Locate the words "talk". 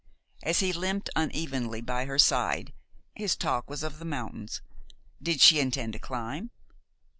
3.35-3.69